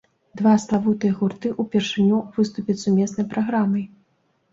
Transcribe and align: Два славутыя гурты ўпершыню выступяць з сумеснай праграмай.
Два 0.39 0.51
славутыя 0.61 1.11
гурты 1.19 1.51
ўпершыню 1.63 2.17
выступяць 2.37 2.77
з 2.79 2.83
сумеснай 2.87 3.29
праграмай. 3.35 3.85